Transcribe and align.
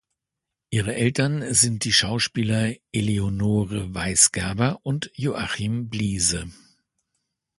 Ihre 0.71 0.95
Eltern 0.95 1.53
sind 1.53 1.83
die 1.85 1.93
Schauspieler 1.93 2.73
Eleonore 2.91 3.93
Weisgerber 3.93 4.79
und 4.81 5.11
Joachim 5.13 5.89
Bliese. 5.89 6.49